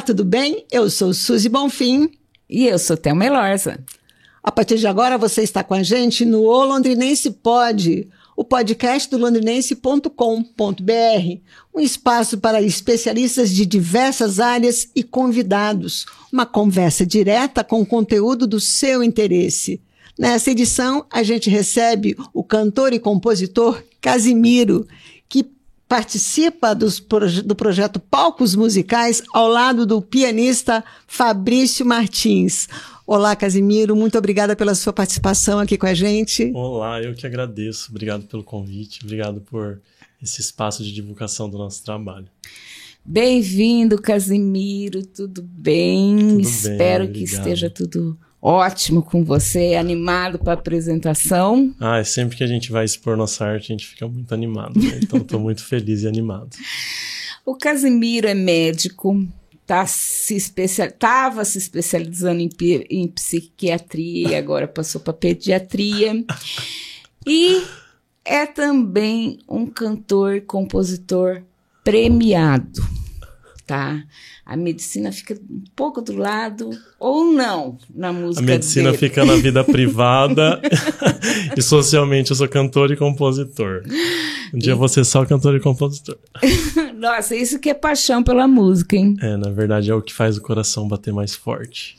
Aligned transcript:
Olá, 0.00 0.06
tudo 0.06 0.24
bem? 0.24 0.64
Eu 0.72 0.88
sou 0.88 1.12
Suzy 1.12 1.50
Bonfim. 1.50 2.10
E 2.48 2.66
eu 2.66 2.78
sou 2.78 2.96
Thelma 2.96 3.26
Elorza. 3.26 3.78
A 4.42 4.50
partir 4.50 4.78
de 4.78 4.86
agora 4.86 5.18
você 5.18 5.42
está 5.42 5.62
com 5.62 5.74
a 5.74 5.82
gente 5.82 6.24
no 6.24 6.44
O 6.44 6.64
Londrinense 6.64 7.30
Pode, 7.30 8.08
o 8.34 8.42
podcast 8.42 9.10
do 9.10 9.18
londrinense.com.br, 9.18 10.10
um 11.74 11.80
espaço 11.80 12.38
para 12.38 12.62
especialistas 12.62 13.50
de 13.50 13.66
diversas 13.66 14.40
áreas 14.40 14.88
e 14.96 15.02
convidados, 15.02 16.06
uma 16.32 16.46
conversa 16.46 17.04
direta 17.04 17.62
com 17.62 17.82
o 17.82 17.86
conteúdo 17.86 18.46
do 18.46 18.58
seu 18.58 19.04
interesse. 19.04 19.82
Nessa 20.18 20.50
edição, 20.50 21.04
a 21.12 21.22
gente 21.22 21.50
recebe 21.50 22.16
o 22.32 22.42
cantor 22.42 22.94
e 22.94 22.98
compositor 22.98 23.82
Casimiro, 24.00 24.88
que 25.28 25.44
participa 25.90 26.72
dos, 26.72 27.00
do 27.44 27.56
projeto 27.56 27.98
Palcos 27.98 28.54
Musicais 28.54 29.24
ao 29.34 29.48
lado 29.48 29.84
do 29.84 30.00
pianista 30.00 30.84
Fabrício 31.04 31.84
Martins. 31.84 32.68
Olá, 33.04 33.34
Casimiro, 33.34 33.96
muito 33.96 34.16
obrigada 34.16 34.54
pela 34.54 34.76
sua 34.76 34.92
participação 34.92 35.58
aqui 35.58 35.76
com 35.76 35.86
a 35.86 35.92
gente. 35.92 36.52
Olá, 36.54 37.02
eu 37.02 37.12
que 37.12 37.26
agradeço. 37.26 37.90
Obrigado 37.90 38.24
pelo 38.26 38.44
convite, 38.44 39.00
obrigado 39.02 39.40
por 39.40 39.80
esse 40.22 40.40
espaço 40.40 40.84
de 40.84 40.92
divulgação 40.92 41.50
do 41.50 41.58
nosso 41.58 41.82
trabalho. 41.82 42.28
Bem-vindo, 43.04 44.00
Casimiro, 44.00 45.04
tudo 45.04 45.42
bem? 45.42 46.16
Tudo 46.16 46.40
Espero 46.40 47.04
bem, 47.06 47.14
que 47.14 47.24
esteja 47.24 47.68
tudo 47.68 48.16
ótimo 48.42 49.02
com 49.02 49.24
você, 49.24 49.74
animado 49.74 50.38
para 50.38 50.52
a 50.52 50.54
apresentação. 50.54 51.74
Ah, 51.78 51.98
é 51.98 52.04
sempre 52.04 52.36
que 52.36 52.44
a 52.44 52.46
gente 52.46 52.72
vai 52.72 52.84
expor 52.84 53.16
nossa 53.16 53.44
arte, 53.44 53.72
a 53.72 53.76
gente 53.76 53.86
fica 53.86 54.08
muito 54.08 54.32
animado. 54.32 54.80
Né? 54.80 55.00
Então, 55.02 55.20
estou 55.20 55.38
muito 55.40 55.64
feliz 55.64 56.02
e 56.02 56.08
animado. 56.08 56.56
O 57.44 57.54
Casimiro 57.54 58.26
é 58.26 58.34
médico, 58.34 59.26
tá 59.66 59.86
se 59.86 60.34
especial... 60.36 60.88
estava 60.88 61.44
se 61.44 61.58
especializando 61.58 62.40
em, 62.40 62.50
em 62.90 63.08
psiquiatria 63.08 64.30
e 64.30 64.34
agora 64.34 64.66
passou 64.66 65.00
para 65.00 65.12
pediatria. 65.12 66.24
e 67.26 67.62
é 68.24 68.46
também 68.46 69.38
um 69.48 69.66
cantor, 69.66 70.42
compositor 70.42 71.42
premiado, 71.82 72.80
tá? 73.70 74.02
a 74.50 74.56
medicina 74.56 75.12
fica 75.12 75.34
um 75.34 75.62
pouco 75.76 76.02
do 76.02 76.16
lado 76.16 76.70
ou 76.98 77.32
não 77.32 77.78
na 77.94 78.12
música. 78.12 78.42
A 78.42 78.46
medicina 78.46 78.90
dele. 78.90 78.98
fica 78.98 79.24
na 79.24 79.36
vida 79.36 79.62
privada 79.64 80.60
e 81.56 81.62
socialmente 81.62 82.30
eu 82.30 82.36
sou 82.36 82.48
cantor 82.48 82.90
e 82.90 82.96
compositor. 82.96 83.82
Um 84.52 84.58
dia 84.58 84.72
e... 84.72 84.76
você 84.76 85.02
é 85.02 85.04
só 85.04 85.24
cantor 85.24 85.54
e 85.54 85.60
compositor. 85.60 86.18
Nossa, 86.98 87.36
isso 87.36 87.60
que 87.60 87.70
é 87.70 87.74
paixão 87.74 88.24
pela 88.24 88.48
música, 88.48 88.96
hein? 88.96 89.16
É, 89.22 89.36
na 89.36 89.50
verdade 89.50 89.88
é 89.88 89.94
o 89.94 90.02
que 90.02 90.12
faz 90.12 90.36
o 90.36 90.42
coração 90.42 90.88
bater 90.88 91.14
mais 91.14 91.32
forte. 91.32 91.96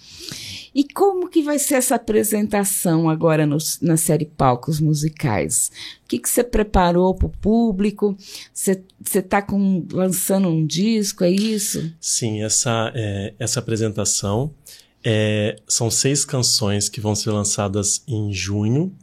E 0.74 0.86
como 0.86 1.30
que 1.30 1.44
vai 1.44 1.60
ser 1.60 1.76
essa 1.76 1.96
apresentação 1.96 3.10
agora 3.10 3.46
no, 3.46 3.58
na 3.82 3.98
série 3.98 4.26
Palcos 4.26 4.80
Musicais? 4.80 5.70
O 6.06 6.08
que, 6.08 6.18
que 6.18 6.30
você 6.30 6.44
preparou 6.44 7.14
para 7.14 7.28
o 7.28 7.30
público? 7.30 8.16
Você 8.54 8.82
está 9.14 9.46
lançando 9.92 10.48
um 10.48 10.66
disco, 10.66 11.26
é 11.26 11.30
isso? 11.30 11.94
Sim, 12.00 12.42
essa, 12.42 12.92
é, 12.96 13.34
essa 13.38 13.60
apresentação 13.60 14.54
é, 15.04 15.58
são 15.68 15.92
seis 15.92 16.24
canções 16.24 16.88
que 16.88 17.02
vão 17.02 17.16
ser 17.16 17.32
lançadas 17.32 18.02
em 18.08 18.32
junho. 18.32 18.94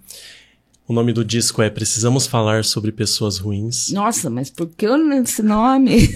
O 0.87 0.93
nome 0.95 1.13
do 1.13 1.23
disco 1.23 1.61
é 1.61 1.69
Precisamos 1.69 2.27
Falar 2.27 2.65
sobre 2.65 2.91
Pessoas 2.91 3.37
Ruins. 3.37 3.91
Nossa, 3.91 4.31
mas 4.31 4.49
por 4.49 4.69
que 4.69 4.87
esse 4.87 5.43
nome? 5.43 6.09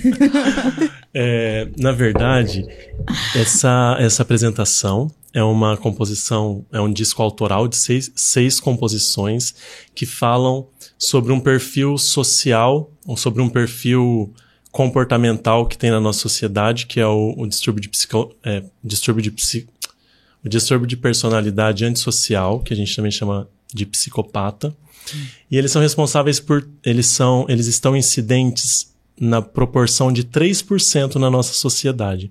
é, 1.12 1.68
na 1.78 1.92
verdade, 1.92 2.66
essa, 3.36 3.98
essa 4.00 4.22
apresentação 4.22 5.10
é 5.32 5.42
uma 5.42 5.76
composição, 5.76 6.64
é 6.72 6.80
um 6.80 6.92
disco 6.92 7.22
autoral 7.22 7.66
de 7.66 7.76
seis, 7.76 8.12
seis 8.14 8.60
composições 8.60 9.54
que 9.94 10.04
falam 10.04 10.66
sobre 10.98 11.32
um 11.32 11.40
perfil 11.40 11.96
social, 11.96 12.90
ou 13.06 13.16
sobre 13.16 13.42
um 13.42 13.48
perfil 13.48 14.32
comportamental 14.70 15.66
que 15.66 15.76
tem 15.76 15.90
na 15.90 16.00
nossa 16.00 16.20
sociedade, 16.20 16.86
que 16.86 17.00
é 17.00 17.06
o, 17.06 17.34
o 17.36 17.46
distúrbio 17.46 17.80
de 17.80 17.88
psico, 17.88 18.34
é, 18.42 18.62
distúrbio 18.82 19.22
de 19.22 19.30
psi, 19.30 19.68
o 20.44 20.48
distúrbio 20.48 20.86
de 20.86 20.96
personalidade 20.96 21.84
antissocial, 21.84 22.60
que 22.60 22.72
a 22.72 22.76
gente 22.76 22.94
também 22.94 23.10
chama 23.10 23.48
de 23.72 23.86
psicopata. 23.86 24.74
Hum. 25.14 25.26
E 25.50 25.58
eles 25.58 25.72
são 25.72 25.80
responsáveis 25.80 26.40
por, 26.40 26.68
eles 26.84 27.06
são, 27.06 27.46
eles 27.48 27.66
estão 27.66 27.96
incidentes 27.96 28.91
na 29.20 29.40
proporção 29.40 30.12
de 30.12 30.24
3% 30.24 31.16
na 31.16 31.30
nossa 31.30 31.52
sociedade. 31.52 32.30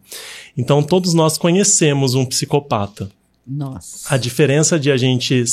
Então, 0.57 0.83
todos 0.83 1.13
nós 1.13 1.37
conhecemos 1.37 2.15
um 2.15 2.25
psicopata. 2.25 3.09
Nossa. 3.45 4.13
A 4.13 4.17
diferença 4.17 4.79
de 4.79 4.91
a 4.91 4.97
gente 4.97 5.43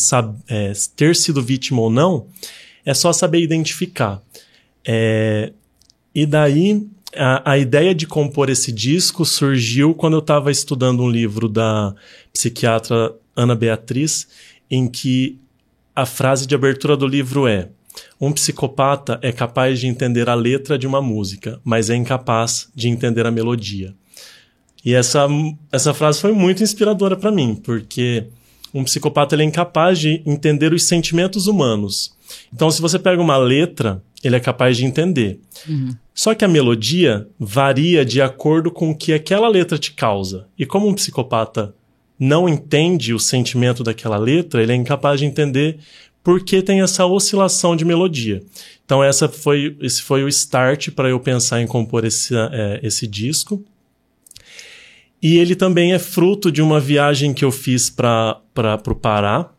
é, 0.48 0.72
ter 0.96 1.16
sido 1.16 1.42
vítima 1.42 1.80
ou 1.80 1.90
não 1.90 2.26
é 2.84 2.94
só 2.94 3.12
saber 3.12 3.40
identificar. 3.40 4.22
É, 4.86 5.52
e 6.14 6.24
daí, 6.26 6.86
a, 7.14 7.52
a, 7.52 7.58
ideia 7.58 7.94
de 7.94 8.06
compor 8.06 8.50
esse 8.50 8.72
disco 8.72 9.24
surgiu 9.24 9.94
quando 9.94 10.14
eu 10.14 10.20
estava 10.20 10.50
estudando 10.50 11.02
um 11.02 11.10
livro 11.10 11.48
da 11.48 11.94
psiquiatra 12.32 13.14
Ana 13.36 13.54
Beatriz, 13.54 14.26
em 14.70 14.88
que 14.88 15.38
a 15.94 16.06
frase 16.06 16.46
de 16.46 16.54
abertura 16.54 16.96
do 16.96 17.06
livro 17.06 17.46
é: 17.46 17.70
um 18.20 18.32
psicopata 18.32 19.18
é 19.22 19.32
capaz 19.32 19.80
de 19.80 19.86
entender 19.86 20.28
a 20.28 20.34
letra 20.34 20.78
de 20.78 20.86
uma 20.86 21.00
música, 21.00 21.60
mas 21.64 21.90
é 21.90 21.96
incapaz 21.96 22.68
de 22.74 22.88
entender 22.88 23.26
a 23.26 23.30
melodia. 23.30 23.94
E 24.84 24.94
essa, 24.94 25.26
essa 25.72 25.92
frase 25.92 26.20
foi 26.20 26.32
muito 26.32 26.62
inspiradora 26.62 27.16
para 27.16 27.30
mim, 27.30 27.54
porque 27.54 28.26
um 28.72 28.84
psicopata 28.84 29.34
ele 29.34 29.42
é 29.42 29.46
incapaz 29.46 29.98
de 29.98 30.22
entender 30.24 30.72
os 30.72 30.84
sentimentos 30.84 31.46
humanos. 31.46 32.16
Então, 32.52 32.70
se 32.70 32.80
você 32.80 32.98
pega 32.98 33.20
uma 33.20 33.36
letra, 33.36 34.02
ele 34.22 34.36
é 34.36 34.40
capaz 34.40 34.76
de 34.76 34.84
entender. 34.84 35.40
Uhum. 35.68 35.94
Só 36.14 36.34
que 36.34 36.44
a 36.44 36.48
melodia 36.48 37.28
varia 37.38 38.04
de 38.04 38.20
acordo 38.20 38.70
com 38.70 38.90
o 38.90 38.96
que 38.96 39.12
aquela 39.12 39.48
letra 39.48 39.78
te 39.78 39.92
causa. 39.92 40.46
E 40.58 40.66
como 40.66 40.88
um 40.88 40.94
psicopata 40.94 41.74
não 42.18 42.48
entende 42.48 43.14
o 43.14 43.20
sentimento 43.20 43.84
daquela 43.84 44.16
letra, 44.16 44.62
ele 44.62 44.72
é 44.72 44.74
incapaz 44.74 45.20
de 45.20 45.26
entender 45.26 45.78
porque 46.22 46.62
tem 46.62 46.80
essa 46.80 47.06
oscilação 47.06 47.74
de 47.74 47.84
melodia. 47.84 48.42
Então 48.84 49.02
essa 49.02 49.28
foi, 49.28 49.76
esse 49.80 50.02
foi 50.02 50.24
o 50.24 50.28
start 50.28 50.90
para 50.90 51.08
eu 51.08 51.20
pensar 51.20 51.60
em 51.60 51.66
compor 51.66 52.04
esse, 52.04 52.34
é, 52.34 52.80
esse 52.82 53.06
disco. 53.06 53.62
E 55.22 55.36
ele 55.36 55.56
também 55.56 55.92
é 55.92 55.98
fruto 55.98 56.50
de 56.50 56.62
uma 56.62 56.78
viagem 56.78 57.34
que 57.34 57.44
eu 57.44 57.50
fiz 57.50 57.90
para 57.90 58.40
o 58.86 58.94
Pará, 58.94 59.50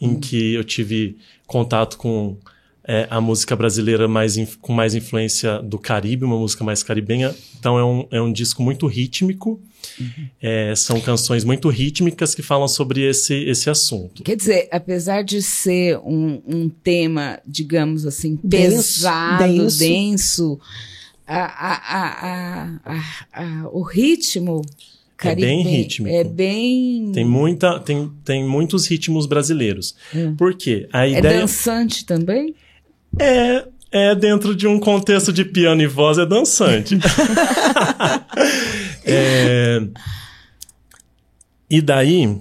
em 0.00 0.10
hum. 0.10 0.20
que 0.20 0.54
eu 0.54 0.64
tive 0.64 1.16
contato 1.46 1.96
com 1.96 2.36
é, 2.86 3.06
a 3.10 3.20
música 3.20 3.56
brasileira 3.56 4.06
mais 4.06 4.36
com 4.60 4.72
mais 4.72 4.94
influência 4.94 5.60
do 5.60 5.78
Caribe, 5.78 6.24
uma 6.24 6.38
música 6.38 6.62
mais 6.62 6.82
caribenha. 6.82 7.34
Então 7.58 7.78
é 7.78 7.84
um, 7.84 8.06
é 8.12 8.22
um 8.22 8.32
disco 8.32 8.62
muito 8.62 8.86
rítmico. 8.86 9.60
Uhum. 9.98 10.28
É, 10.40 10.74
são 10.76 11.00
canções 11.00 11.44
muito 11.44 11.68
rítmicas 11.68 12.34
que 12.34 12.42
falam 12.42 12.68
sobre 12.68 13.02
esse, 13.08 13.34
esse 13.34 13.68
assunto. 13.68 14.22
Quer 14.22 14.36
dizer, 14.36 14.68
apesar 14.70 15.22
de 15.22 15.42
ser 15.42 15.98
um, 15.98 16.40
um 16.46 16.68
tema, 16.68 17.40
digamos 17.46 18.06
assim, 18.06 18.36
pesado, 18.36 19.42
denso, 19.42 19.78
denso 19.78 20.60
a, 21.26 22.80
a, 22.84 23.10
a, 23.32 23.68
o 23.70 23.82
ritmo 23.82 24.62
Caribe, 25.16 25.42
é 25.42 25.46
bem 25.46 25.62
rítmico. 25.62 26.14
É 26.14 26.24
bem. 26.24 27.10
Tem, 27.12 27.24
muita, 27.24 27.80
tem, 27.80 28.12
tem 28.24 28.46
muitos 28.46 28.86
ritmos 28.86 29.26
brasileiros. 29.26 29.96
É. 30.14 30.30
Por 30.36 30.54
quê? 30.54 30.88
A 30.92 31.06
é 31.06 31.18
ideia... 31.18 31.34
É 31.34 31.40
dançante 31.40 32.04
também? 32.04 32.54
É, 33.18 33.64
é 33.90 34.14
dentro 34.14 34.54
de 34.54 34.66
um 34.66 34.78
contexto 34.78 35.32
de 35.32 35.44
piano 35.44 35.82
e 35.82 35.86
voz, 35.86 36.18
é 36.18 36.26
dançante. 36.26 36.98
é... 39.04 39.82
E 41.68 41.80
daí, 41.80 42.38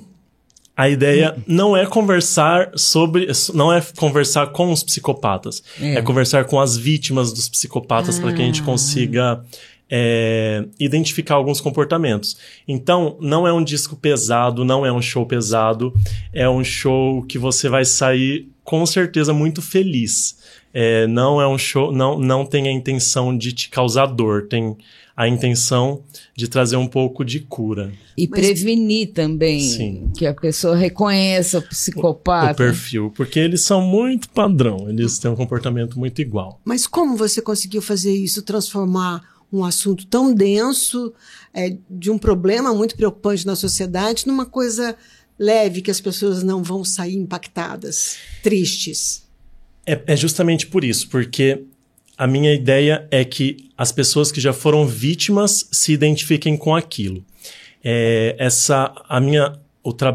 a 0.78 0.90
ideia 0.90 1.36
não 1.48 1.76
é 1.76 1.86
conversar 1.86 2.72
sobre. 2.76 3.28
Não 3.54 3.72
é 3.72 3.82
conversar 3.98 4.48
com 4.48 4.72
os 4.72 4.84
psicopatas. 4.84 5.64
É, 5.80 5.96
é 5.96 6.02
conversar 6.02 6.46
com 6.46 6.60
as 6.60 6.76
vítimas 6.76 7.32
dos 7.32 7.48
psicopatas 7.48 8.18
ah. 8.18 8.22
para 8.22 8.34
que 8.34 8.42
a 8.42 8.46
gente 8.46 8.62
ah. 8.62 8.66
consiga 8.66 9.44
é, 9.90 10.66
identificar 10.80 11.36
alguns 11.36 11.62
comportamentos. 11.62 12.38
Então, 12.68 13.18
não 13.22 13.48
é 13.48 13.54
um 13.54 13.64
disco 13.64 13.96
pesado, 13.96 14.66
não 14.66 14.86
é 14.86 14.92
um 14.92 15.02
show 15.02 15.26
pesado, 15.26 15.94
é 16.34 16.50
um 16.50 16.64
show 16.64 17.24
que 17.24 17.38
você 17.38 17.70
vai 17.70 17.86
sair 17.86 18.50
com 18.66 18.86
certeza 18.86 19.32
muito 19.32 19.62
feliz. 19.62 20.38
É, 20.74 21.08
não 21.08 21.40
é 21.40 21.48
um 21.48 21.58
show, 21.58 21.94
não, 21.94 22.20
não 22.20 22.46
tem 22.46 22.68
a 22.68 22.72
intenção 22.72 23.38
de 23.38 23.54
te 23.54 23.70
causar 23.70 24.08
dor, 24.08 24.48
tem 24.50 24.76
a 25.16 25.30
intenção 25.30 26.04
de 26.36 26.50
trazer 26.50 26.76
um 26.76 26.88
pouco 26.88 27.24
de 27.24 27.40
cura. 27.40 27.94
E 28.18 28.28
Mas, 28.28 28.42
prevenir 28.42 29.14
também 29.14 29.62
sim. 29.62 30.12
que 30.18 30.26
a 30.26 30.34
pessoa 30.34 30.76
reconheça 30.76 31.60
o 31.60 31.62
psicopata. 31.62 32.52
O 32.52 32.56
perfil, 32.56 33.14
porque 33.16 33.40
eles 33.40 33.62
são 33.62 33.80
muito 33.80 34.28
padrão, 34.30 34.90
eles 34.90 35.18
têm 35.18 35.32
um 35.32 35.36
comportamento 35.36 35.98
muito 35.98 36.22
igual. 36.22 36.60
Mas 36.66 36.86
como 36.86 37.16
você 37.16 37.42
conseguiu 37.42 37.82
fazer 37.82 38.14
isso, 38.14 38.42
transformar 38.42 39.24
um 39.54 39.64
assunto 39.64 40.06
tão 40.08 40.34
denso, 40.34 41.14
é, 41.54 41.78
de 41.90 42.12
um 42.12 42.18
problema 42.18 42.74
muito 42.74 42.98
preocupante 42.98 43.46
na 43.46 43.56
sociedade, 43.56 44.28
numa 44.28 44.46
coisa 44.46 44.98
leve 45.38 45.82
que 45.82 45.92
as 45.92 46.02
pessoas 46.02 46.44
não 46.44 46.64
vão 46.64 46.84
sair 46.84 47.16
impactadas, 47.16 48.18
tristes? 48.42 49.26
É, 49.86 50.02
é 50.08 50.16
justamente 50.16 50.68
por 50.68 50.84
isso, 50.84 51.10
porque 51.10 51.64
a 52.18 52.26
minha 52.26 52.54
ideia 52.54 53.08
é 53.12 53.24
que 53.24 53.70
as 53.78 53.92
pessoas 53.92 54.32
que 54.32 54.40
já 54.40 54.54
foram 54.54 54.88
vítimas 54.88 55.68
se 55.72 55.92
identifiquem 55.92 56.58
com 56.58 56.76
aquilo. 56.76 57.24
É, 57.84 58.36
essa 58.40 58.94
a 59.08 59.20
minha 59.20 59.60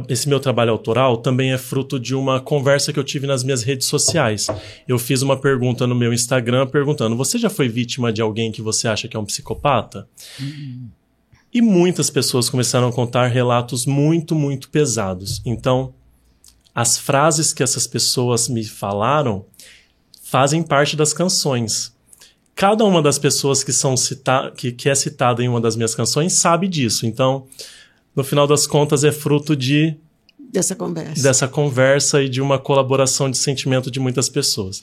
esse 0.08 0.28
meu 0.28 0.40
trabalho 0.40 0.72
autoral 0.72 1.18
também 1.18 1.52
é 1.52 1.58
fruto 1.58 2.00
de 2.00 2.12
uma 2.12 2.40
conversa 2.40 2.92
que 2.92 2.98
eu 2.98 3.04
tive 3.04 3.24
nas 3.24 3.44
minhas 3.44 3.62
redes 3.62 3.86
sociais. 3.86 4.48
Eu 4.88 4.98
fiz 4.98 5.22
uma 5.22 5.36
pergunta 5.36 5.86
no 5.86 5.94
meu 5.94 6.12
Instagram 6.12 6.66
perguntando: 6.66 7.16
você 7.16 7.38
já 7.38 7.48
foi 7.48 7.68
vítima 7.68 8.12
de 8.12 8.20
alguém 8.20 8.50
que 8.50 8.60
você 8.60 8.88
acha 8.88 9.06
que 9.06 9.16
é 9.16 9.20
um 9.20 9.24
psicopata? 9.24 10.08
Uhum. 10.40 10.88
E 11.52 11.60
muitas 11.60 12.10
pessoas 12.10 12.48
começaram 12.48 12.88
a 12.88 12.92
contar 12.92 13.26
relatos 13.26 13.86
muito, 13.86 14.34
muito 14.34 14.68
pesados. 14.70 15.42
Então, 15.44 15.92
as 16.74 16.96
frases 16.96 17.52
que 17.52 17.62
essas 17.62 17.86
pessoas 17.86 18.48
me 18.48 18.64
falaram 18.64 19.44
fazem 20.22 20.62
parte 20.62 20.96
das 20.96 21.12
canções. 21.12 21.92
Cada 22.54 22.84
uma 22.84 23.02
das 23.02 23.18
pessoas 23.18 23.64
que 23.64 23.72
são 23.72 23.96
cita 23.96 24.52
que, 24.56 24.70
que 24.70 24.88
é 24.88 24.94
citada 24.94 25.42
em 25.42 25.48
uma 25.48 25.60
das 25.60 25.74
minhas 25.74 25.94
canções 25.94 26.34
sabe 26.34 26.68
disso. 26.68 27.04
Então, 27.06 27.46
no 28.14 28.22
final 28.22 28.46
das 28.46 28.66
contas, 28.66 29.02
é 29.02 29.10
fruto 29.10 29.56
de 29.56 29.96
dessa 30.38 30.74
conversa. 30.74 31.22
Dessa 31.22 31.48
conversa 31.48 32.22
e 32.22 32.28
de 32.28 32.40
uma 32.40 32.58
colaboração 32.58 33.30
de 33.30 33.38
sentimento 33.38 33.90
de 33.90 34.00
muitas 34.00 34.28
pessoas. 34.28 34.82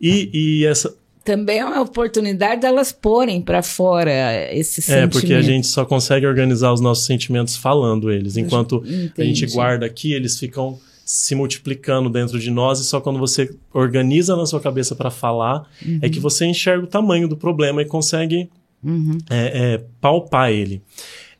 E, 0.00 0.30
e 0.32 0.66
essa. 0.66 0.94
Também 1.24 1.58
é 1.60 1.64
uma 1.64 1.80
oportunidade 1.80 2.60
delas 2.60 2.92
porem 2.92 3.40
para 3.40 3.62
fora 3.62 4.12
esse 4.52 4.82
sentimento. 4.82 5.16
É, 5.16 5.20
porque 5.20 5.32
a 5.34 5.40
gente 5.40 5.66
só 5.66 5.84
consegue 5.84 6.26
organizar 6.26 6.72
os 6.72 6.82
nossos 6.82 7.06
sentimentos 7.06 7.56
falando 7.56 8.12
eles. 8.12 8.36
Enquanto 8.36 8.84
Entendi. 8.86 9.12
a 9.18 9.24
gente 9.24 9.46
guarda 9.46 9.86
aqui, 9.86 10.12
eles 10.12 10.38
ficam 10.38 10.78
se 11.04 11.34
multiplicando 11.34 12.08
dentro 12.08 12.38
de 12.38 12.50
nós 12.50 12.80
e 12.80 12.84
só 12.84 13.00
quando 13.00 13.18
você 13.18 13.54
organiza 13.72 14.34
na 14.36 14.46
sua 14.46 14.60
cabeça 14.60 14.94
para 14.94 15.10
falar 15.10 15.68
uhum. 15.84 15.98
é 16.00 16.08
que 16.08 16.18
você 16.18 16.46
enxerga 16.46 16.84
o 16.84 16.86
tamanho 16.86 17.28
do 17.28 17.36
problema 17.36 17.82
e 17.82 17.84
consegue 17.84 18.48
uhum. 18.82 19.18
é, 19.28 19.74
é, 19.74 19.84
palpar 20.00 20.50
ele. 20.50 20.82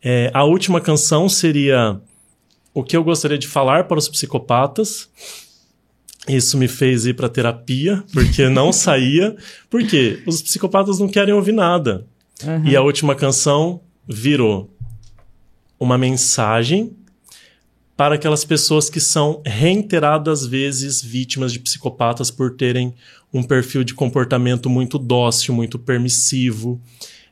É, 0.02 0.30
a 0.34 0.44
última 0.44 0.80
canção 0.80 1.28
seria 1.28 1.98
O 2.74 2.82
que 2.82 2.96
eu 2.96 3.02
gostaria 3.02 3.38
de 3.38 3.48
falar 3.48 3.84
para 3.84 3.98
os 3.98 4.08
psicopatas. 4.08 5.08
Isso 6.28 6.56
me 6.56 6.68
fez 6.68 7.04
ir 7.04 7.14
para 7.14 7.28
terapia, 7.28 8.02
porque 8.12 8.48
não 8.48 8.72
saía. 8.72 9.36
Porque 9.68 10.22
os 10.26 10.40
psicopatas 10.40 10.98
não 10.98 11.08
querem 11.08 11.34
ouvir 11.34 11.52
nada. 11.52 12.06
Uhum. 12.42 12.66
E 12.66 12.76
a 12.76 12.82
última 12.82 13.14
canção 13.14 13.80
virou 14.08 14.70
uma 15.78 15.98
mensagem 15.98 16.92
para 17.96 18.16
aquelas 18.16 18.44
pessoas 18.44 18.90
que 18.90 19.00
são 19.00 19.40
reiteradas 19.44 20.46
vezes 20.46 21.00
vítimas 21.00 21.52
de 21.52 21.60
psicopatas 21.60 22.30
por 22.30 22.56
terem 22.56 22.94
um 23.32 23.42
perfil 23.42 23.84
de 23.84 23.94
comportamento 23.94 24.68
muito 24.68 24.98
dócil, 24.98 25.54
muito 25.54 25.78
permissivo, 25.78 26.80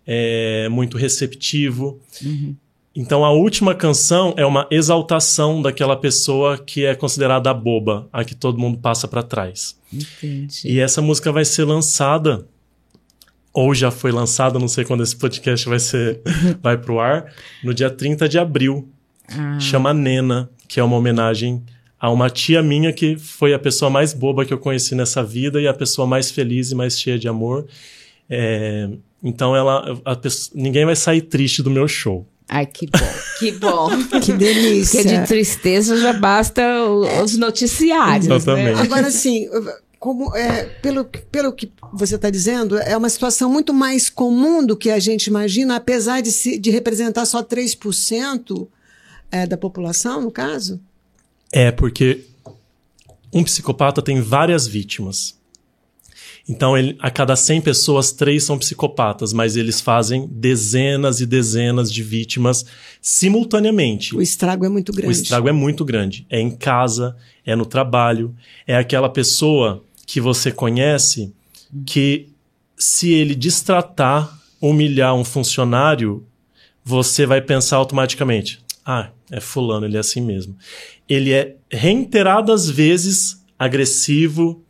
é, 0.06 0.68
muito 0.68 0.96
receptivo. 0.96 2.00
Uhum. 2.22 2.54
Então 2.94 3.24
a 3.24 3.30
última 3.30 3.74
canção 3.74 4.34
é 4.36 4.44
uma 4.44 4.66
exaltação 4.70 5.62
daquela 5.62 5.96
pessoa 5.96 6.58
que 6.58 6.84
é 6.84 6.94
considerada 6.94 7.50
a 7.50 7.54
boba, 7.54 8.08
a 8.12 8.24
que 8.24 8.34
todo 8.34 8.58
mundo 8.58 8.78
passa 8.78 9.08
para 9.08 9.22
trás. 9.22 9.78
Entendi. 9.92 10.60
E 10.64 10.78
essa 10.78 11.00
música 11.00 11.32
vai 11.32 11.44
ser 11.44 11.64
lançada 11.64 12.46
ou 13.52 13.74
já 13.74 13.90
foi 13.90 14.10
lançada, 14.10 14.58
não 14.58 14.68
sei 14.68 14.84
quando 14.84 15.02
esse 15.02 15.16
podcast 15.16 15.68
vai 15.68 15.78
ser 15.78 16.20
vai 16.62 16.76
pro 16.76 17.00
ar, 17.00 17.32
no 17.62 17.72
dia 17.72 17.90
30 17.90 18.28
de 18.28 18.38
abril. 18.38 18.88
Ah. 19.28 19.58
Chama 19.58 19.94
Nena, 19.94 20.50
que 20.68 20.80
é 20.80 20.84
uma 20.84 20.96
homenagem 20.96 21.62
a 22.02 22.10
uma 22.10 22.28
tia 22.28 22.62
minha 22.62 22.92
que 22.92 23.16
foi 23.16 23.54
a 23.54 23.58
pessoa 23.58 23.88
mais 23.88 24.12
boba 24.12 24.44
que 24.44 24.52
eu 24.52 24.58
conheci 24.58 24.94
nessa 24.94 25.22
vida 25.22 25.60
e 25.60 25.68
a 25.68 25.72
pessoa 25.72 26.04
mais 26.06 26.32
feliz 26.32 26.72
e 26.72 26.74
mais 26.74 26.98
cheia 26.98 27.16
de 27.16 27.28
amor. 27.28 27.66
É, 28.28 28.88
então 29.22 29.54
ela, 29.54 29.96
pessoa, 30.20 30.60
ninguém 30.60 30.84
vai 30.84 30.96
sair 30.96 31.22
triste 31.22 31.62
do 31.62 31.70
meu 31.70 31.86
show. 31.86 32.26
Ai, 32.54 32.66
que 32.66 32.87
bom, 32.87 32.99
que 33.40 33.50
bom. 33.52 33.88
que 34.20 34.31
delícia. 34.34 35.02
Porque 35.02 35.19
de 35.19 35.26
tristeza 35.26 35.96
já 35.96 36.12
basta 36.12 36.62
os 37.25 37.38
noticiários. 37.38 38.26
Né? 38.26 38.37
Exatamente. 38.37 38.76
Né? 38.76 38.82
Agora, 38.82 39.06
assim, 39.06 39.49
como, 39.99 40.37
é, 40.37 40.64
pelo, 40.82 41.06
pelo 41.06 41.50
que 41.50 41.72
você 41.94 42.16
está 42.16 42.28
dizendo, 42.28 42.76
é 42.76 42.94
uma 42.94 43.08
situação 43.08 43.50
muito 43.50 43.72
mais 43.72 44.10
comum 44.10 44.66
do 44.66 44.76
que 44.76 44.90
a 44.90 44.99
gente 44.99 45.28
imagina, 45.28 45.76
apesar 45.76 46.20
de, 46.20 46.31
se, 46.31 46.58
de 46.58 46.70
representar 46.70 47.25
só 47.25 47.43
3% 47.43 48.69
é, 49.31 49.46
da 49.46 49.56
população, 49.56 50.20
no 50.20 50.31
caso? 50.31 50.78
É, 51.50 51.72
porque 51.72 52.26
um 53.32 53.43
psicopata 53.43 54.02
tem 54.02 54.20
várias 54.20 54.66
vítimas. 54.66 55.40
Então, 56.48 56.76
ele, 56.76 56.96
a 56.98 57.10
cada 57.10 57.36
100 57.36 57.60
pessoas, 57.60 58.10
três 58.10 58.44
são 58.44 58.58
psicopatas, 58.58 59.32
mas 59.32 59.56
eles 59.56 59.80
fazem 59.80 60.26
dezenas 60.28 61.20
e 61.20 61.26
dezenas 61.26 61.92
de 61.92 62.02
vítimas 62.02 62.64
simultaneamente. 63.00 64.16
O 64.16 64.20
estrago 64.20 64.64
é 64.64 64.68
muito 64.68 64.92
grande. 64.92 65.08
O 65.08 65.12
estrago 65.12 65.48
é 65.48 65.52
muito 65.52 65.84
grande. 65.84 66.26
É 66.28 66.40
em 66.40 66.50
casa, 66.50 67.16
é 67.46 67.54
no 67.54 67.64
trabalho, 67.64 68.34
é 68.66 68.76
aquela 68.76 69.08
pessoa 69.08 69.84
que 70.06 70.20
você 70.20 70.50
conhece 70.50 71.32
que, 71.86 72.28
se 72.76 73.12
ele 73.12 73.34
distratar, 73.34 74.38
humilhar 74.60 75.14
um 75.14 75.24
funcionário, 75.24 76.26
você 76.84 77.24
vai 77.24 77.40
pensar 77.40 77.76
automaticamente: 77.76 78.60
ah, 78.84 79.10
é 79.30 79.40
fulano, 79.40 79.86
ele 79.86 79.96
é 79.96 80.00
assim 80.00 80.20
mesmo. 80.20 80.56
Ele 81.08 81.32
é 81.32 81.56
reiteradas 81.70 82.68
vezes 82.68 83.42
agressivo, 83.58 84.62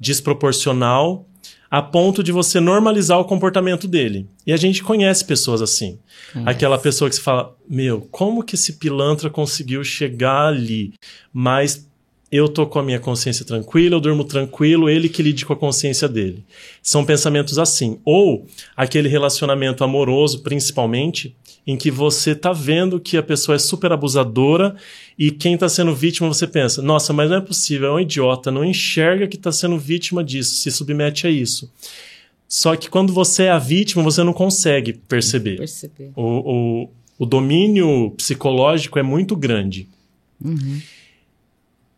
desproporcional 0.00 1.26
a 1.70 1.80
ponto 1.80 2.22
de 2.22 2.32
você 2.32 2.58
normalizar 2.58 3.20
o 3.20 3.24
comportamento 3.24 3.86
dele. 3.86 4.28
E 4.44 4.52
a 4.52 4.56
gente 4.56 4.82
conhece 4.82 5.24
pessoas 5.24 5.62
assim. 5.62 6.00
Aquela 6.44 6.76
pessoa 6.76 7.08
que 7.08 7.14
se 7.14 7.22
fala: 7.22 7.54
Meu, 7.68 8.00
como 8.10 8.42
que 8.42 8.56
esse 8.56 8.72
pilantra 8.74 9.30
conseguiu 9.30 9.84
chegar 9.84 10.46
ali? 10.46 10.94
Mas 11.32 11.88
eu 12.30 12.48
tô 12.48 12.66
com 12.66 12.78
a 12.78 12.82
minha 12.82 13.00
consciência 13.00 13.44
tranquila, 13.44 13.96
eu 13.96 14.00
durmo 14.00 14.24
tranquilo, 14.24 14.88
ele 14.88 15.08
que 15.08 15.22
lide 15.22 15.44
com 15.44 15.52
a 15.52 15.56
consciência 15.56 16.08
dele. 16.08 16.44
São 16.82 17.04
pensamentos 17.04 17.58
assim. 17.58 17.98
Ou 18.04 18.46
aquele 18.76 19.08
relacionamento 19.08 19.82
amoroso, 19.82 20.40
principalmente, 20.40 21.34
em 21.66 21.76
que 21.76 21.90
você 21.90 22.34
tá 22.34 22.52
vendo 22.52 23.00
que 23.00 23.16
a 23.16 23.22
pessoa 23.22 23.56
é 23.56 23.58
super 23.58 23.92
abusadora 23.92 24.76
e 25.18 25.30
quem 25.30 25.58
tá 25.58 25.68
sendo 25.68 25.94
vítima 25.94 26.28
você 26.28 26.46
pensa, 26.46 26.80
nossa, 26.80 27.12
mas 27.12 27.28
não 27.28 27.36
é 27.36 27.40
possível, 27.40 27.88
é 27.88 27.92
um 27.92 28.00
idiota, 28.00 28.50
não 28.50 28.64
enxerga 28.64 29.26
que 29.26 29.36
tá 29.36 29.52
sendo 29.52 29.78
vítima 29.78 30.24
disso, 30.24 30.54
se 30.54 30.70
submete 30.70 31.26
a 31.26 31.30
isso. 31.30 31.70
Só 32.48 32.74
que 32.74 32.88
quando 32.88 33.12
você 33.12 33.44
é 33.44 33.50
a 33.50 33.58
vítima, 33.58 34.02
você 34.02 34.24
não 34.24 34.32
consegue 34.32 34.92
perceber. 34.92 35.58
perceber. 35.58 36.10
O, 36.16 36.22
o, 36.24 36.90
o 37.18 37.26
domínio 37.26 38.10
psicológico 38.16 38.98
é 38.98 39.02
muito 39.02 39.36
grande. 39.36 39.88
Uhum. 40.42 40.80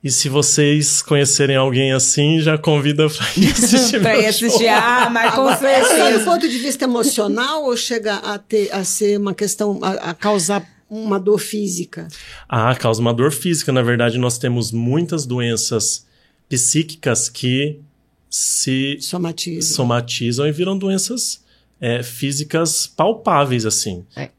E 0.03 0.11
se 0.11 0.29
vocês 0.29 1.01
conhecerem 1.01 1.55
alguém 1.55 1.93
assim, 1.93 2.41
já 2.41 2.59
convida 2.59 3.09
para 3.09 3.27
ir 3.37 3.53
assistir. 3.53 4.01
para 4.03 4.19
ir 4.19 4.27
assistir, 4.27 4.67
ah, 4.67 5.09
mas 5.09 5.33
com 5.33 5.49
certeza. 5.57 6.19
Do 6.19 6.25
ponto 6.25 6.49
de 6.49 6.59
vista 6.59 6.85
emocional 6.85 7.65
ou 7.65 7.77
chega 7.77 8.17
a, 8.17 8.37
ter, 8.37 8.73
a 8.73 8.83
ser 8.83 9.19
uma 9.19 9.33
questão, 9.33 9.79
a, 9.81 10.11
a 10.11 10.15
causar 10.15 10.67
uma 10.91 11.21
dor 11.21 11.39
física? 11.39 12.09
Ah, 12.49 12.75
causa 12.75 13.01
uma 13.01 13.15
dor 13.15 13.31
física. 13.31 13.71
Na 13.71 13.83
verdade, 13.83 14.19
nós 14.19 14.39
temos 14.39 14.73
muitas 14.73 15.25
doenças 15.25 16.05
psíquicas 16.49 17.29
que 17.29 17.79
se 18.29 18.99
somatizam, 19.01 19.77
somatizam 19.77 20.47
e 20.49 20.53
viram 20.53 20.77
doenças 20.77 21.43
é, 21.81 22.03
físicas 22.03 22.87
palpáveis, 22.89 23.65
assim. 23.65 24.05
É. 24.17 24.31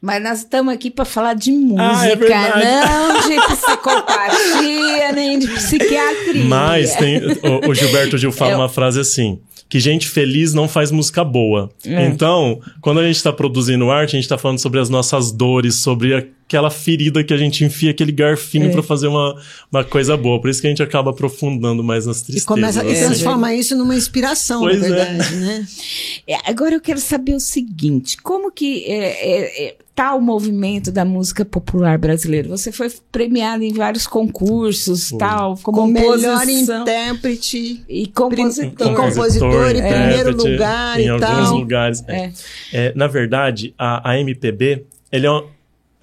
Mas 0.00 0.22
nós 0.22 0.38
estamos 0.38 0.72
aqui 0.72 0.90
para 0.90 1.04
falar 1.04 1.34
de 1.34 1.50
música, 1.50 1.82
ah, 1.82 2.60
é 2.60 2.84
não 2.84 3.20
de 3.28 3.54
psicopatia, 3.54 5.12
nem 5.14 5.38
de 5.38 5.48
psiquiatria. 5.48 6.44
Mas 6.44 6.94
tem, 6.96 7.18
o, 7.18 7.70
o 7.70 7.74
Gilberto 7.74 8.16
Gil 8.16 8.32
fala 8.32 8.52
é, 8.52 8.56
uma 8.56 8.68
frase 8.68 9.00
assim: 9.00 9.40
que 9.68 9.80
gente 9.80 10.08
feliz 10.08 10.54
não 10.54 10.68
faz 10.68 10.90
música 10.90 11.24
boa. 11.24 11.70
É. 11.84 12.06
Então, 12.06 12.60
quando 12.80 13.00
a 13.00 13.06
gente 13.06 13.16
está 13.16 13.32
produzindo 13.32 13.90
arte, 13.90 14.10
a 14.10 14.18
gente 14.18 14.24
está 14.24 14.38
falando 14.38 14.58
sobre 14.58 14.78
as 14.78 14.88
nossas 14.88 15.32
dores, 15.32 15.76
sobre 15.76 16.14
a, 16.14 16.24
aquela 16.46 16.70
ferida 16.70 17.24
que 17.24 17.34
a 17.34 17.36
gente 17.36 17.64
enfia 17.64 17.90
aquele 17.90 18.12
garfinho 18.12 18.68
é. 18.68 18.68
para 18.70 18.82
fazer 18.82 19.08
uma, 19.08 19.36
uma 19.70 19.82
coisa 19.82 20.16
boa. 20.16 20.40
Por 20.40 20.48
isso 20.48 20.60
que 20.60 20.68
a 20.68 20.70
gente 20.70 20.82
acaba 20.82 21.10
aprofundando 21.10 21.82
mais 21.82 22.06
nas 22.06 22.22
tristezas. 22.22 22.44
E 22.44 22.46
começa 22.46 22.80
a 22.80 22.84
transformar 22.84 23.54
isso 23.54 23.76
numa 23.76 23.96
inspiração, 23.96 24.60
pois 24.60 24.80
na 24.80 24.86
é. 24.86 24.88
verdade, 24.88 25.34
é. 25.34 25.36
né? 25.38 25.66
É, 26.26 26.50
agora 26.50 26.74
eu 26.74 26.80
quero 26.80 27.00
saber 27.00 27.34
o 27.34 27.40
seguinte, 27.40 28.16
como 28.18 28.52
que 28.52 28.84
é, 28.84 29.66
é, 29.66 29.76
tá 29.92 30.14
o 30.14 30.20
movimento 30.20 30.92
da 30.92 31.04
música 31.04 31.44
popular 31.44 31.98
brasileira? 31.98 32.48
Você 32.48 32.70
foi 32.70 32.92
premiado 33.10 33.64
em 33.64 33.72
vários 33.72 34.06
concursos, 34.06 35.08
foi. 35.10 35.18
tal, 35.18 35.56
como 35.64 35.84
melhor 35.88 36.48
intérprete 36.48 37.82
e 37.88 38.06
compositor, 38.06 38.92
e 38.92 38.94
compositor 38.94 39.70
em 39.70 39.82
primeiro 39.82 40.36
lugar 40.36 41.00
em 41.00 41.08
e 41.08 41.18
tal. 41.18 41.34
alguns 41.34 41.50
lugares. 41.50 42.04
na 42.94 43.08
verdade, 43.08 43.74
a, 43.76 44.12
a 44.12 44.20
MPB, 44.20 44.84
ele 45.10 45.26
é 45.26 45.55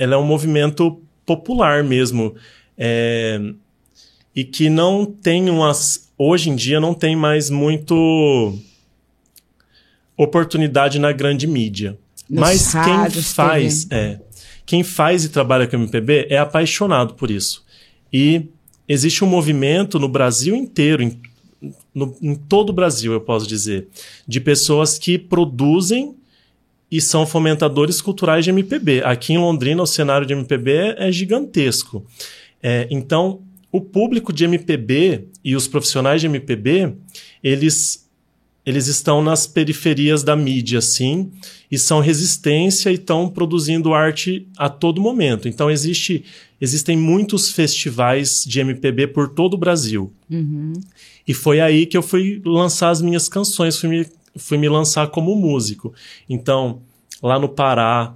ela 0.03 0.15
é 0.15 0.17
um 0.17 0.25
movimento 0.25 1.01
popular 1.25 1.83
mesmo. 1.83 2.35
É, 2.77 3.39
e 4.35 4.43
que 4.43 4.69
não 4.69 5.05
tem 5.05 5.49
umas. 5.49 6.11
Hoje 6.17 6.49
em 6.49 6.55
dia 6.55 6.79
não 6.79 6.93
tem 6.93 7.15
mais 7.15 7.49
muito 7.49 8.57
oportunidade 10.17 10.99
na 10.99 11.11
grande 11.11 11.47
mídia. 11.47 11.97
Nos 12.29 12.39
Mas 12.39 12.71
quem 12.71 13.21
faz, 13.21 13.87
é, 13.91 14.19
quem 14.65 14.83
faz 14.83 15.25
e 15.25 15.29
trabalha 15.29 15.67
com 15.67 15.75
MPB 15.75 16.27
é 16.29 16.37
apaixonado 16.37 17.13
por 17.15 17.29
isso. 17.29 17.63
E 18.11 18.47
existe 18.87 19.23
um 19.23 19.27
movimento 19.27 19.99
no 19.99 20.07
Brasil 20.07 20.55
inteiro, 20.55 21.03
em, 21.03 21.19
no, 21.93 22.15
em 22.21 22.35
todo 22.35 22.69
o 22.69 22.73
Brasil, 22.73 23.11
eu 23.11 23.21
posso 23.21 23.47
dizer, 23.47 23.87
de 24.27 24.39
pessoas 24.39 24.97
que 24.97 25.17
produzem 25.17 26.15
e 26.93 27.01
são 27.01 27.25
fomentadores 27.25 27.99
culturais 27.99 28.45
de 28.45 28.51
MPB. 28.51 29.01
Aqui 29.03 29.33
em 29.33 29.39
Londrina, 29.39 29.81
o 29.81 29.87
cenário 29.87 30.27
de 30.27 30.33
MPB 30.33 30.93
é 30.95 31.11
gigantesco. 31.11 32.05
É, 32.61 32.87
então, 32.91 33.41
o 33.71 33.81
público 33.81 34.31
de 34.31 34.43
MPB 34.43 35.25
e 35.43 35.55
os 35.55 35.67
profissionais 35.67 36.21
de 36.21 36.27
MPB, 36.27 36.93
eles, 37.43 38.07
eles 38.63 38.85
estão 38.85 39.23
nas 39.23 39.47
periferias 39.47 40.21
da 40.21 40.35
mídia, 40.35 40.81
sim, 40.81 41.31
e 41.71 41.79
são 41.79 41.99
resistência 41.99 42.91
e 42.91 42.93
estão 42.93 43.27
produzindo 43.27 43.91
arte 43.95 44.47
a 44.55 44.69
todo 44.69 45.01
momento. 45.01 45.47
Então, 45.47 45.71
existe, 45.71 46.23
existem 46.61 46.95
muitos 46.95 47.49
festivais 47.49 48.43
de 48.45 48.59
MPB 48.59 49.07
por 49.07 49.29
todo 49.29 49.55
o 49.55 49.57
Brasil. 49.57 50.13
Uhum. 50.29 50.73
E 51.27 51.33
foi 51.33 51.59
aí 51.59 51.87
que 51.87 51.97
eu 51.97 52.03
fui 52.03 52.39
lançar 52.45 52.91
as 52.91 53.01
minhas 53.01 53.27
canções, 53.27 53.79
fui 53.79 53.89
me 53.89 54.05
fui 54.35 54.57
me 54.57 54.69
lançar 54.69 55.07
como 55.07 55.35
músico. 55.35 55.93
Então, 56.29 56.81
lá 57.21 57.39
no 57.39 57.49
Pará, 57.49 58.15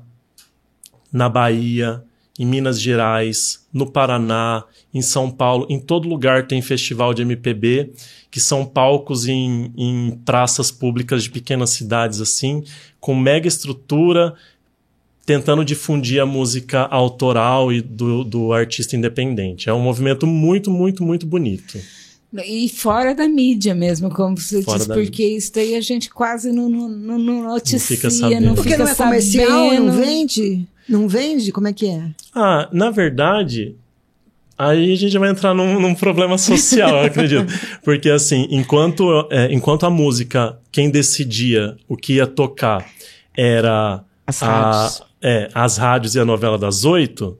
na 1.11 1.29
Bahia, 1.29 2.03
em 2.39 2.45
Minas 2.45 2.79
Gerais, 2.79 3.65
no 3.73 3.89
Paraná, 3.89 4.63
em 4.93 5.01
São 5.01 5.31
Paulo, 5.31 5.65
em 5.69 5.79
todo 5.79 6.07
lugar 6.07 6.47
tem 6.47 6.61
festival 6.61 7.13
de 7.13 7.23
MPB, 7.23 7.91
que 8.29 8.39
são 8.39 8.65
palcos 8.65 9.27
em, 9.27 9.71
em 9.75 10.19
praças 10.23 10.69
públicas 10.69 11.23
de 11.23 11.31
pequenas 11.31 11.71
cidades 11.71 12.21
assim, 12.21 12.63
com 12.99 13.15
mega 13.15 13.47
estrutura, 13.47 14.35
tentando 15.25 15.65
difundir 15.65 16.21
a 16.21 16.25
música 16.25 16.83
autoral 16.85 17.73
e 17.73 17.81
do, 17.81 18.23
do 18.23 18.53
artista 18.53 18.95
independente. 18.95 19.69
É 19.69 19.73
um 19.73 19.81
movimento 19.81 20.27
muito, 20.27 20.69
muito, 20.69 21.03
muito 21.03 21.25
bonito. 21.25 21.79
E 22.43 22.67
fora 22.67 23.15
da 23.15 23.27
mídia 23.27 23.73
mesmo, 23.73 24.09
como 24.09 24.37
você 24.37 24.61
fora 24.61 24.79
disse, 24.79 24.89
porque 24.89 25.23
mídia. 25.23 25.37
isso 25.37 25.51
aí 25.55 25.75
a 25.75 25.81
gente 25.81 26.09
quase 26.09 26.51
não, 26.51 26.67
não, 26.67 26.89
não, 26.89 27.17
não 27.17 27.43
noticia, 27.43 27.77
não 27.77 27.85
fica 27.85 28.09
sabendo. 28.09 28.45
Não 28.47 28.55
porque 28.55 28.71
fica 28.71 28.83
não 28.83 28.91
é 28.91 28.95
comercial, 28.95 29.73
não 29.73 29.91
vende? 29.93 30.67
Não 30.89 31.07
vende? 31.07 31.51
Como 31.51 31.67
é 31.67 31.73
que 31.73 31.87
é? 31.87 32.09
Ah, 32.35 32.67
na 32.71 32.91
verdade, 32.91 33.75
aí 34.57 34.91
a 34.91 34.95
gente 34.95 35.17
vai 35.17 35.29
entrar 35.29 35.53
num, 35.53 35.79
num 35.79 35.95
problema 35.95 36.37
social, 36.39 36.89
eu 36.89 37.05
acredito. 37.05 37.45
Porque 37.83 38.09
assim, 38.09 38.47
enquanto, 38.51 39.27
é, 39.31 39.51
enquanto 39.53 39.85
a 39.85 39.89
música, 39.89 40.59
quem 40.69 40.89
decidia 40.89 41.77
o 41.87 41.95
que 41.95 42.15
ia 42.15 42.27
tocar 42.27 42.85
era 43.35 44.03
as 44.25 44.39
rádios. 44.39 45.01
A, 45.01 45.07
é, 45.21 45.49
as 45.53 45.77
rádios 45.77 46.15
e 46.15 46.19
a 46.19 46.25
novela 46.25 46.57
das 46.57 46.83
oito, 46.83 47.37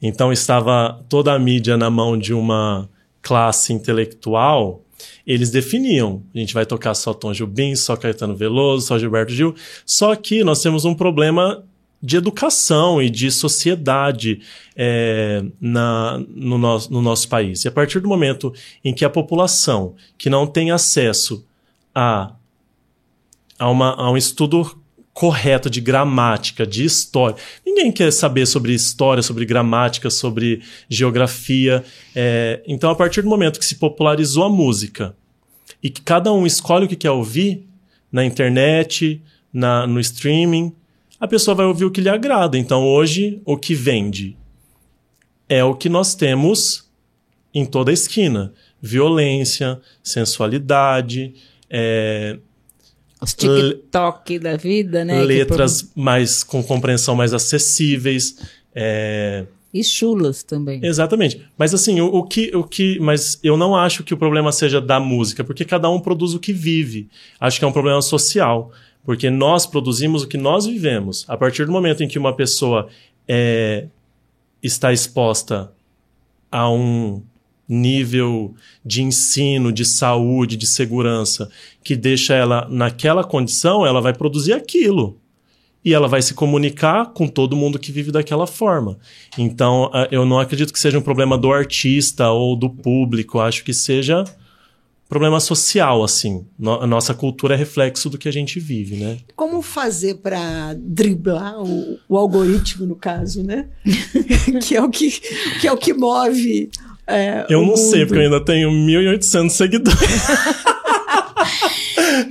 então 0.00 0.32
estava 0.32 1.00
toda 1.08 1.32
a 1.32 1.38
mídia 1.38 1.76
na 1.76 1.90
mão 1.90 2.18
de 2.18 2.32
uma 2.32 2.88
classe 3.22 3.72
intelectual, 3.72 4.82
eles 5.26 5.50
definiam. 5.50 6.22
A 6.34 6.38
gente 6.38 6.52
vai 6.52 6.66
tocar 6.66 6.94
só 6.94 7.14
Tom 7.14 7.32
Jobim, 7.32 7.74
só 7.74 7.96
Caetano 7.96 8.36
Veloso, 8.36 8.86
só 8.86 8.98
Gilberto 8.98 9.32
Gil. 9.32 9.54
Só 9.86 10.14
que 10.16 10.44
nós 10.44 10.60
temos 10.60 10.84
um 10.84 10.94
problema 10.94 11.64
de 12.02 12.16
educação 12.16 13.00
e 13.00 13.08
de 13.08 13.30
sociedade 13.30 14.40
é, 14.76 15.44
na, 15.60 16.18
no, 16.28 16.58
no, 16.58 16.78
no 16.90 17.02
nosso 17.02 17.28
país. 17.28 17.64
E 17.64 17.68
a 17.68 17.70
partir 17.70 18.00
do 18.00 18.08
momento 18.08 18.52
em 18.84 18.92
que 18.92 19.04
a 19.04 19.10
população 19.10 19.94
que 20.18 20.28
não 20.28 20.46
tem 20.46 20.72
acesso 20.72 21.46
a, 21.94 22.34
a, 23.56 23.70
uma, 23.70 23.94
a 23.94 24.10
um 24.10 24.16
estudo 24.16 24.81
correto 25.12 25.68
de 25.68 25.80
gramática, 25.80 26.66
de 26.66 26.84
história. 26.84 27.36
Ninguém 27.64 27.92
quer 27.92 28.10
saber 28.12 28.46
sobre 28.46 28.72
história, 28.72 29.22
sobre 29.22 29.44
gramática, 29.44 30.10
sobre 30.10 30.62
geografia. 30.88 31.84
É, 32.14 32.62
então, 32.66 32.90
a 32.90 32.94
partir 32.94 33.22
do 33.22 33.28
momento 33.28 33.58
que 33.58 33.64
se 33.64 33.76
popularizou 33.76 34.44
a 34.44 34.48
música 34.48 35.14
e 35.82 35.90
que 35.90 36.00
cada 36.00 36.32
um 36.32 36.46
escolhe 36.46 36.86
o 36.86 36.88
que 36.88 36.96
quer 36.96 37.10
ouvir 37.10 37.66
na 38.10 38.24
internet, 38.24 39.20
na, 39.52 39.86
no 39.86 40.00
streaming, 40.00 40.72
a 41.20 41.28
pessoa 41.28 41.54
vai 41.54 41.66
ouvir 41.66 41.84
o 41.84 41.90
que 41.90 42.00
lhe 42.00 42.08
agrada. 42.08 42.56
Então, 42.56 42.82
hoje, 42.82 43.40
o 43.44 43.56
que 43.56 43.74
vende 43.74 44.36
é 45.48 45.62
o 45.62 45.74
que 45.74 45.88
nós 45.88 46.14
temos 46.14 46.90
em 47.54 47.66
toda 47.66 47.90
a 47.90 47.94
esquina: 47.94 48.52
violência, 48.80 49.80
sensualidade. 50.02 51.34
É, 51.68 52.38
os 53.22 53.34
TikTok 53.34 54.38
da 54.38 54.56
vida, 54.56 55.04
né? 55.04 55.22
Letras 55.22 55.82
por... 55.82 56.00
mais 56.00 56.42
com 56.42 56.62
compreensão 56.62 57.14
mais 57.14 57.32
acessíveis. 57.32 58.36
É... 58.74 59.44
E 59.72 59.82
chulas 59.82 60.42
também. 60.42 60.84
Exatamente. 60.84 61.42
Mas 61.56 61.72
assim, 61.72 62.00
o, 62.00 62.06
o, 62.06 62.24
que, 62.24 62.54
o 62.54 62.64
que. 62.64 62.98
Mas 63.00 63.38
eu 63.42 63.56
não 63.56 63.74
acho 63.74 64.04
que 64.04 64.12
o 64.12 64.16
problema 64.16 64.52
seja 64.52 64.80
da 64.80 65.00
música, 65.00 65.42
porque 65.42 65.64
cada 65.64 65.88
um 65.88 65.98
produz 65.98 66.34
o 66.34 66.38
que 66.38 66.52
vive. 66.52 67.08
Acho 67.40 67.58
que 67.58 67.64
é 67.64 67.68
um 67.68 67.72
problema 67.72 68.02
social. 68.02 68.70
Porque 69.04 69.30
nós 69.30 69.66
produzimos 69.66 70.22
o 70.22 70.28
que 70.28 70.38
nós 70.38 70.66
vivemos. 70.66 71.24
A 71.26 71.36
partir 71.36 71.66
do 71.66 71.72
momento 71.72 72.04
em 72.04 72.08
que 72.08 72.18
uma 72.18 72.36
pessoa 72.36 72.88
é, 73.26 73.86
está 74.62 74.92
exposta 74.92 75.72
a 76.50 76.70
um 76.70 77.22
nível 77.68 78.54
de 78.84 79.02
ensino, 79.02 79.72
de 79.72 79.84
saúde, 79.84 80.56
de 80.56 80.66
segurança, 80.66 81.50
que 81.82 81.96
deixa 81.96 82.34
ela 82.34 82.66
naquela 82.70 83.24
condição, 83.24 83.86
ela 83.86 84.00
vai 84.00 84.12
produzir 84.12 84.52
aquilo. 84.52 85.18
E 85.84 85.92
ela 85.92 86.06
vai 86.06 86.22
se 86.22 86.32
comunicar 86.32 87.06
com 87.06 87.26
todo 87.26 87.56
mundo 87.56 87.78
que 87.78 87.90
vive 87.90 88.12
daquela 88.12 88.46
forma. 88.46 88.98
Então, 89.36 89.90
eu 90.12 90.24
não 90.24 90.38
acredito 90.38 90.72
que 90.72 90.78
seja 90.78 90.98
um 90.98 91.02
problema 91.02 91.36
do 91.36 91.52
artista 91.52 92.30
ou 92.30 92.54
do 92.54 92.70
público, 92.70 93.40
acho 93.40 93.64
que 93.64 93.74
seja 93.74 94.24
problema 95.12 95.40
social, 95.40 96.02
assim. 96.02 96.46
a 96.80 96.86
nossa 96.86 97.12
cultura 97.12 97.52
é 97.52 97.56
reflexo 97.58 98.08
do 98.08 98.16
que 98.16 98.30
a 98.30 98.32
gente 98.32 98.58
vive, 98.58 98.96
né? 98.96 99.18
Como 99.36 99.60
fazer 99.60 100.14
para 100.14 100.72
driblar 100.72 101.62
o, 101.62 101.98
o, 102.08 102.16
algoritmo, 102.16 102.86
no 102.86 102.96
caso, 102.96 103.42
né? 103.42 103.68
que, 104.66 104.74
é 104.74 104.82
o 104.82 104.88
que, 104.88 105.10
que 105.60 105.68
é 105.68 105.72
o 105.72 105.76
que 105.76 105.92
move 105.92 106.70
é, 107.06 107.46
eu 107.48 107.60
não 107.60 107.68
mundo. 107.68 107.76
sei, 107.78 108.06
porque 108.06 108.20
eu 108.20 108.24
ainda 108.24 108.44
tenho 108.44 108.70
1.800 108.70 109.50
seguidores. 109.50 110.00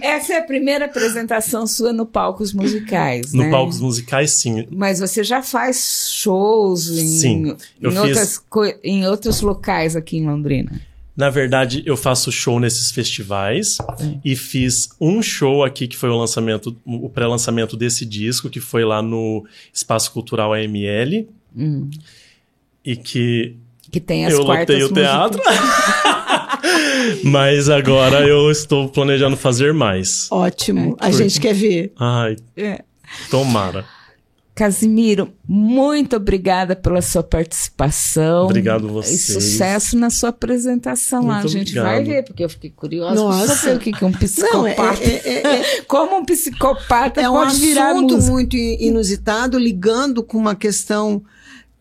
Essa 0.02 0.34
é 0.34 0.38
a 0.38 0.44
primeira 0.44 0.86
apresentação 0.86 1.66
sua 1.68 1.92
no 1.92 2.06
Palcos 2.06 2.54
Musicais, 2.54 3.34
No 3.34 3.44
né? 3.44 3.52
Palcos 3.52 3.80
Musicais, 3.80 4.32
sim. 4.32 4.68
Mas 4.72 5.00
você 5.00 5.24
já 5.24 5.42
faz 5.42 6.10
shows 6.12 6.90
em, 6.90 7.08
sim, 7.08 7.56
em, 7.82 7.98
outras, 7.98 8.42
em 8.84 9.08
outros 9.08 9.42
locais 9.42 9.96
aqui 9.96 10.18
em 10.18 10.28
Londrina? 10.28 10.82
Na 11.16 11.30
verdade, 11.30 11.84
eu 11.86 11.98
faço 11.98 12.32
show 12.32 12.60
nesses 12.60 12.90
festivais 12.92 13.78
e 14.24 14.36
fiz 14.36 14.90
um 15.00 15.22
show 15.22 15.64
aqui 15.64 15.88
que 15.88 15.98
foi 15.98 16.10
o 16.10 16.18
lançamento, 16.18 16.76
o 16.86 17.10
pré-lançamento 17.10 17.76
desse 17.76 18.06
disco, 18.06 18.50
que 18.50 18.60
foi 18.60 18.86
lá 18.86 19.02
no 19.02 19.46
Espaço 19.74 20.12
Cultural 20.12 20.54
AML. 20.54 21.28
Hum. 21.56 21.90
E 22.84 22.96
que 22.96 23.56
que 23.92 24.00
tem 24.00 24.26
as 24.26 24.34
eu 24.34 24.46
quartas 24.46 24.82
lotei 24.82 24.84
o 24.84 24.94
teatro. 24.94 25.42
Mas 27.24 27.70
agora 27.70 28.26
eu 28.26 28.50
estou 28.50 28.88
planejando 28.88 29.36
fazer 29.36 29.74
mais. 29.74 30.28
Ótimo. 30.32 30.98
É. 31.02 31.08
A 31.08 31.12
gente 31.12 31.40
quer 31.40 31.54
ver. 31.54 31.92
Ai. 32.00 32.38
É. 32.56 32.84
Tomara. 33.30 33.86
Casimiro, 34.54 35.34
muito 35.48 36.16
obrigada 36.16 36.76
pela 36.76 37.02
sua 37.02 37.24
participação. 37.24 38.46
Obrigado 38.46 38.88
você. 38.90 39.14
E 39.14 39.18
sucesso 39.18 39.98
na 39.98 40.10
sua 40.10 40.30
apresentação 40.30 41.24
muito 41.24 41.32
lá. 41.32 41.40
A 41.40 41.48
gente 41.48 41.70
obrigado. 41.70 41.86
vai 41.86 42.04
ver, 42.04 42.24
porque 42.24 42.44
eu 42.44 42.50
fiquei 42.50 42.70
curiosa 42.70 43.16
Nossa. 43.16 43.56
saber 43.56 43.78
o 43.78 43.80
que, 43.80 43.92
que 43.92 44.06
um 44.06 44.12
psicopata. 44.12 44.58
Não, 44.58 44.68
é, 44.68 44.76
é, 44.76 45.22
é, 45.26 45.78
é, 45.78 45.82
Como 45.88 46.18
um 46.18 46.26
psicopata 46.26 47.22
é 47.22 47.28
pode 47.28 47.56
um 47.56 47.60
virar 47.60 47.92
assunto 47.92 48.18
muito 48.20 48.56
inusitado, 48.56 49.58
ligando 49.58 50.22
com 50.22 50.38
uma 50.38 50.54
questão 50.54 51.24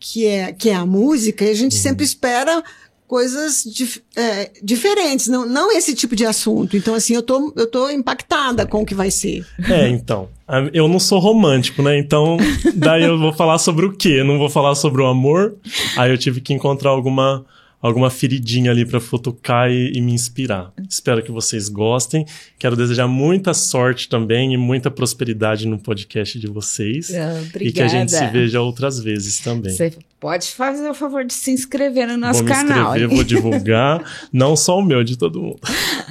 que 0.01 0.25
é, 0.25 0.51
que 0.51 0.69
é 0.69 0.73
a 0.73 0.85
música, 0.85 1.45
e 1.45 1.51
a 1.51 1.53
gente 1.53 1.75
uhum. 1.75 1.81
sempre 1.81 2.03
espera 2.03 2.63
coisas 3.07 3.63
dif 3.65 4.01
é, 4.15 4.49
diferentes, 4.63 5.27
não, 5.27 5.45
não 5.45 5.69
esse 5.69 5.93
tipo 5.93 6.15
de 6.15 6.25
assunto. 6.25 6.75
Então, 6.75 6.95
assim, 6.95 7.13
eu 7.13 7.21
tô, 7.21 7.53
eu 7.57 7.67
tô 7.67 7.89
impactada 7.89 8.65
com 8.65 8.81
o 8.81 8.85
que 8.85 8.95
vai 8.95 9.11
ser. 9.11 9.45
É, 9.69 9.87
então. 9.89 10.29
Eu 10.73 10.87
não 10.87 10.99
sou 10.99 11.19
romântico, 11.19 11.81
né? 11.81 11.97
Então, 11.99 12.37
daí 12.73 13.03
eu 13.03 13.19
vou 13.19 13.33
falar 13.33 13.57
sobre 13.57 13.85
o 13.85 13.91
quê? 13.91 14.23
Não 14.23 14.37
vou 14.37 14.49
falar 14.49 14.75
sobre 14.75 15.01
o 15.01 15.07
amor. 15.07 15.55
Aí 15.97 16.09
eu 16.09 16.17
tive 16.17 16.41
que 16.41 16.53
encontrar 16.53 16.89
alguma 16.89 17.45
alguma 17.81 18.09
feridinha 18.09 18.71
ali 18.71 18.85
para 18.85 18.99
futucar 18.99 19.69
e, 19.71 19.91
e, 19.95 20.01
me 20.01 20.13
inspirar. 20.13 20.71
Espero 20.87 21.23
que 21.23 21.31
vocês 21.31 21.67
gostem. 21.67 22.25
Quero 22.59 22.75
desejar 22.75 23.07
muita 23.07 23.53
sorte 23.53 24.07
também 24.07 24.53
e 24.53 24.57
muita 24.57 24.91
prosperidade 24.91 25.67
no 25.67 25.79
podcast 25.79 26.39
de 26.39 26.47
vocês. 26.47 27.11
Ah, 27.13 27.41
e 27.59 27.71
que 27.71 27.81
a 27.81 27.87
gente 27.87 28.11
se 28.11 28.25
veja 28.27 28.61
outras 28.61 28.99
vezes 28.99 29.39
também. 29.39 29.73
Você 29.73 29.97
pode 30.19 30.47
fazer 30.49 30.87
o 30.89 30.93
favor 30.93 31.25
de 31.25 31.33
se 31.33 31.51
inscrever 31.51 32.07
no 32.07 32.17
nosso 32.17 32.43
vou 32.43 32.47
canal. 32.47 32.67
Vou 32.67 32.77
me 32.77 32.89
inscrever, 32.89 33.15
vou 33.15 33.23
divulgar, 33.23 34.03
não 34.31 34.55
só 34.55 34.77
o 34.77 34.81
meu, 34.81 35.03
de 35.03 35.17
todo 35.17 35.41
mundo. 35.41 35.59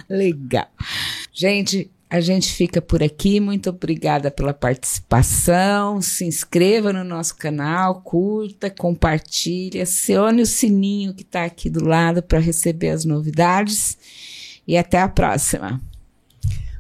Legal. 0.09 0.69
Gente, 1.33 1.89
a 2.11 2.21
gente 2.21 2.53
fica 2.53 2.83
por 2.83 3.05
aqui. 3.05 3.39
Muito 3.39 3.71
obrigada 3.71 4.33
pela 4.33 4.53
participação. 4.53 6.03
Se 6.03 6.25
inscreva 6.25 6.93
no 6.93 7.05
nosso 7.05 7.37
canal, 7.37 8.03
curta, 8.03 8.69
compartilhe, 8.69 9.81
acione 9.81 10.43
o 10.43 10.47
sininho 10.47 11.15
que 11.15 11.23
está 11.23 11.45
aqui 11.45 11.71
do 11.71 11.85
lado 11.85 12.21
para 12.21 12.41
receber 12.41 12.89
as 12.89 13.05
novidades. 13.05 13.97
E 14.67 14.77
até 14.77 15.01
a 15.01 15.09
próxima. 15.09 15.81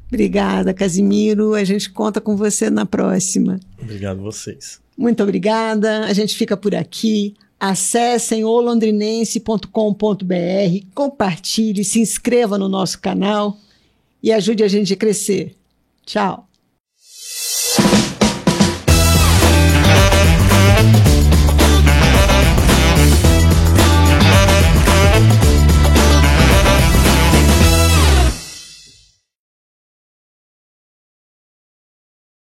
Obrigada, 0.08 0.74
Casimiro. 0.74 1.54
A 1.54 1.62
gente 1.62 1.90
conta 1.90 2.20
com 2.20 2.36
você 2.36 2.68
na 2.68 2.84
próxima. 2.84 3.60
Obrigado 3.80 4.20
vocês. 4.20 4.80
Muito 4.98 5.22
obrigada. 5.22 6.06
A 6.06 6.12
gente 6.12 6.36
fica 6.36 6.56
por 6.56 6.74
aqui. 6.74 7.36
Acessem 7.60 8.42
olondrinense.com.br, 8.42 10.86
compartilhe, 10.94 11.84
se 11.84 12.00
inscreva 12.00 12.58
no 12.58 12.68
nosso 12.68 12.98
canal 12.98 13.56
e 14.22 14.32
ajude 14.32 14.62
a 14.62 14.68
gente 14.68 14.92
a 14.92 14.96
crescer. 14.96 15.54
Tchau! 16.04 16.49